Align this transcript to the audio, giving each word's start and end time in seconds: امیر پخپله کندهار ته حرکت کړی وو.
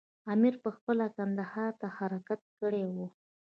امیر 0.33 0.53
پخپله 0.63 1.07
کندهار 1.15 1.71
ته 1.81 1.87
حرکت 1.97 2.41
کړی 2.59 2.83
وو. 2.93 3.07